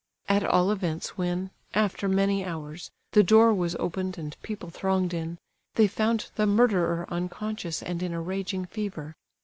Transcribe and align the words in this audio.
At 0.27 0.43
all 0.43 0.71
events 0.71 1.15
when, 1.15 1.51
after 1.75 2.09
many 2.09 2.43
hours, 2.43 2.89
the 3.11 3.21
door 3.21 3.53
was 3.53 3.75
opened 3.75 4.17
and 4.17 4.35
people 4.41 4.71
thronged 4.71 5.13
in, 5.13 5.37
they 5.75 5.85
found 5.87 6.31
the 6.37 6.47
murderer 6.47 7.05
unconscious 7.09 7.83
and 7.83 8.01
in 8.01 8.11
a 8.11 8.19
raging 8.19 8.65
fever. 8.65 9.15